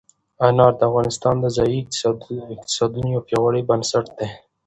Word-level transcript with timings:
انار 0.47 0.73
د 0.77 0.81
افغانستان 0.89 1.35
د 1.39 1.45
ځایي 1.57 1.79
اقتصادونو 2.59 3.07
یو 3.15 3.25
پیاوړی 3.27 3.61
بنسټ 3.69 4.05
دی. 4.17 4.29